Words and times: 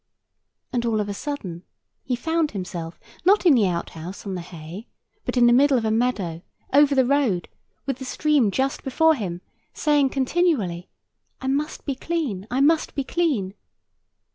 And 0.73 0.83
all 0.83 0.99
of 0.99 1.09
a 1.09 1.13
sudden 1.13 1.61
he 2.03 2.15
found 2.15 2.49
himself, 2.49 2.99
not 3.23 3.45
in 3.45 3.53
the 3.53 3.67
outhouse 3.67 4.25
on 4.25 4.33
the 4.33 4.41
hay, 4.41 4.87
but 5.25 5.37
in 5.37 5.45
the 5.45 5.53
middle 5.53 5.77
of 5.77 5.85
a 5.85 5.91
meadow, 5.91 6.41
over 6.73 6.95
the 6.95 7.05
road, 7.05 7.47
with 7.85 7.99
the 7.99 8.05
stream 8.05 8.49
just 8.49 8.83
before 8.83 9.13
him, 9.13 9.41
saying 9.75 10.09
continually, 10.09 10.89
"I 11.39 11.45
must 11.45 11.85
be 11.85 11.93
clean, 11.93 12.47
I 12.49 12.61
must 12.61 12.95
be 12.95 13.03
clean." 13.03 13.53